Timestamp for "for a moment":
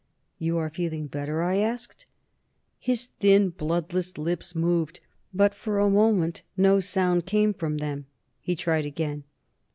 5.53-6.41